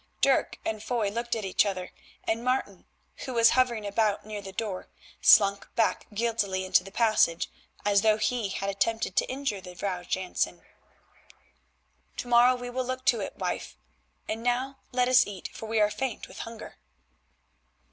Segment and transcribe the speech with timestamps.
[0.19, 1.91] Dirk and Foy looked at each other,
[2.23, 2.85] and Martin,
[3.17, 4.87] who was hovering about near the door,
[5.21, 7.51] slunk back guiltily into the passage
[7.85, 10.63] as though he had attempted to injure the Vrouw Jansen.
[12.17, 13.77] "To morrow we will look to it, wife.
[14.27, 16.77] And now let us eat, for we are faint with hunger."